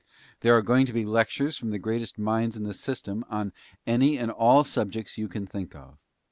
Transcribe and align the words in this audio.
There 0.39 0.55
are 0.57 0.63
going 0.63 0.87
to 0.87 0.93
be 0.93 1.05
lectures 1.05 1.57
from 1.57 1.69
the 1.69 1.77
greatest 1.77 2.17
minds 2.17 2.57
in 2.57 2.63
the 2.63 2.73
system 2.73 3.23
on 3.29 3.53
any 3.85 4.17
and 4.17 4.31
all 4.31 4.63
subjects 4.63 5.19
you 5.19 5.27
can 5.27 5.45
think 5.45 5.75
of. 5.75 5.99